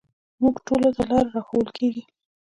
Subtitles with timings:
[0.41, 2.03] موږ ټولو ته لاره راښوول کېږي.